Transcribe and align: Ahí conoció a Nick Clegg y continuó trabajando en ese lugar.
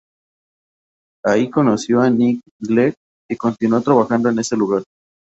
Ahí 1.23 1.47
conoció 1.51 2.01
a 2.01 2.09
Nick 2.09 2.41
Clegg 2.63 2.95
y 3.29 3.35
continuó 3.37 3.81
trabajando 3.81 4.29
en 4.29 4.39
ese 4.39 4.57
lugar. 4.57 4.81